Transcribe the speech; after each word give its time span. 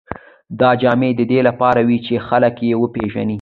دا 0.59 0.69
جامې 0.81 1.09
د 1.15 1.21
دې 1.31 1.39
لپاره 1.47 1.79
وې 1.87 1.97
چې 2.05 2.23
خلک 2.27 2.55
یې 2.67 2.75
وپېژني. 2.81 3.29